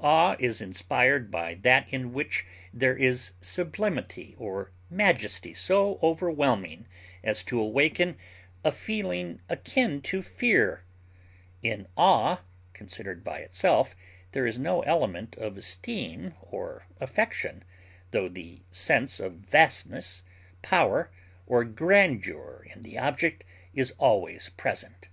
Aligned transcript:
Awe 0.00 0.36
is 0.38 0.62
inspired 0.62 1.30
by 1.30 1.52
that 1.52 1.92
in 1.92 2.14
which 2.14 2.46
there 2.72 2.96
is 2.96 3.32
sublimity 3.42 4.34
or 4.38 4.70
majesty 4.88 5.52
so 5.52 5.98
overwhelming 6.02 6.86
as 7.22 7.42
to 7.44 7.60
awaken 7.60 8.16
a 8.64 8.72
feeling 8.72 9.38
akin 9.50 10.00
to 10.00 10.22
fear; 10.22 10.84
in 11.62 11.86
awe, 11.94 12.38
considered 12.72 13.22
by 13.22 13.40
itself, 13.40 13.94
there 14.32 14.46
is 14.46 14.58
no 14.58 14.80
element 14.80 15.36
of 15.36 15.58
esteem 15.58 16.32
or 16.40 16.86
affection, 16.98 17.62
tho 18.12 18.30
the 18.30 18.62
sense 18.72 19.20
of 19.20 19.34
vastness, 19.34 20.22
power, 20.62 21.10
or 21.46 21.64
grandeur 21.64 22.66
in 22.74 22.82
the 22.82 22.96
object 22.96 23.44
is 23.74 23.92
always 23.98 24.48
present. 24.48 25.10